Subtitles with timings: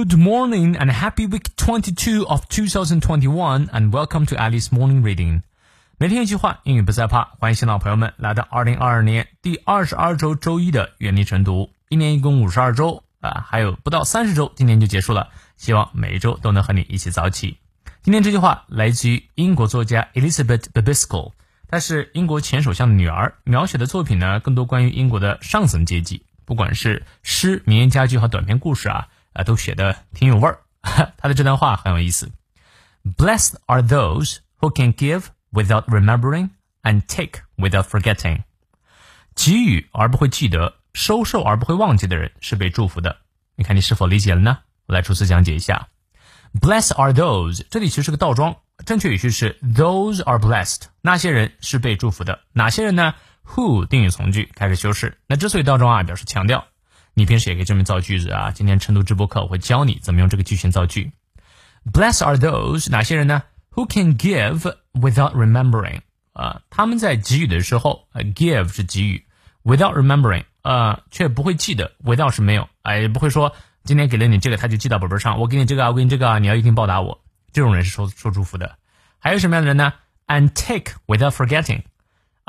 [0.00, 5.42] Good morning and happy week 22 of 2021 and welcome to Alice Morning Reading.
[5.98, 7.34] 每天一句话，英语不再怕。
[7.38, 11.68] 欢迎新老朋友们来到2022年第二十二周周一的原力晨读。
[11.90, 15.28] 一年一共五十二周啊，还有不到三十周，今年就结束了。
[15.58, 17.58] 希望每一周都能和你一起早起。
[18.02, 21.32] 今天这句话来自于英国作家 Elizabeth Babisco，
[21.68, 29.08] 她是英国前首相的女儿，描写的作品呢更多关于英国的上层阶级，不管是诗、名言佳句和短篇故事啊。
[29.32, 30.60] 啊，都写的挺有味儿。
[30.82, 32.30] 他的这段话很有意思。
[33.16, 36.50] Blessed are those who can give without remembering
[36.82, 38.42] and take without forgetting。
[39.34, 43.18] 给予而不会记得，收受而不会忘记的人是被祝福的。
[43.54, 44.58] 你看你是否理解了呢？
[44.86, 45.88] 我来逐词讲解一下。
[46.60, 52.40] Blessed are those，这里其实是个倒装，正确语序是 Those are blessed，那些人是被祝福的。
[52.52, 53.14] 哪些人呢
[53.46, 55.18] ？Who 定语从句开始修饰。
[55.26, 56.66] 那之所以倒装啊，表示强调。
[57.20, 58.50] 你平时也可以这么造句子啊。
[58.50, 61.12] 今天晨读直播课我会教你怎么用这个句型造句。
[61.92, 66.00] Blessed are those 哪些人呢？Who can give without remembering
[66.32, 66.62] 啊？
[66.70, 69.22] 他们在给予的时候，give 是给予
[69.64, 71.92] ，without remembering 啊，却不会记得。
[72.02, 73.54] without 是没有，哎，不会说
[73.84, 75.38] 今天给了你这个，他就记到本本上。
[75.38, 77.20] 我给你这个，我给你这个，你要一定报答我。
[77.52, 78.78] 这种人是受受祝福的。
[79.18, 79.92] 还有什么样的人呢
[80.26, 81.82] ？And take without forgetting。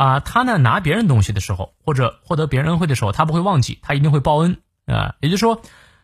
[0.01, 5.13] 啊，他呢拿别人东西的时候，或者获得别人恩惠的时候，他不会忘记，他一定会报恩啊。
[5.19, 5.61] 也就是说，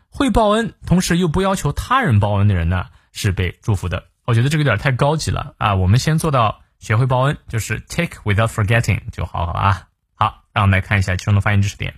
[0.08, 4.04] 会报恩，同时又不要求他人报恩的人呢，是被祝福的。
[4.24, 5.74] 我觉得这个有点太高级了啊。
[5.74, 9.88] 我们先做到学会报恩，就是 take without forgetting 就好好了啊。
[10.14, 11.96] 好，让我们来看一下其中的发音知识点。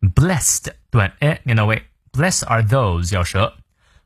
[0.00, 3.56] Blessed 短 a 念到位，Bless are those 咬舌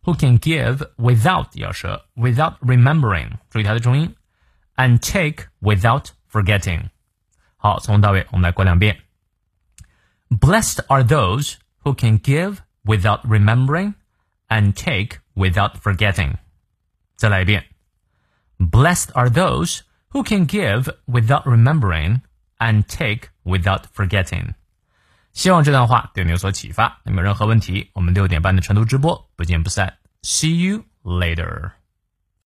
[0.02, 4.14] ，who can give without 咬舌，without remembering 注意它的重音
[4.76, 6.90] ，and take without forgetting。
[7.63, 9.01] 好，从头到尾我们来过两遍。
[10.29, 13.95] Blessed are those who can give without remembering
[14.47, 16.35] and take without forgetting.
[17.15, 17.65] 再来一遍。
[18.57, 19.81] Blessed are those
[20.11, 22.21] who can give without remembering
[22.57, 24.53] and take without forgetting.
[25.33, 27.01] 希望这段话对你有所启发。
[27.05, 27.89] 有没有任何问题？
[27.93, 29.97] 我们六点半的晨读直播不见不散。
[30.21, 31.71] See you later.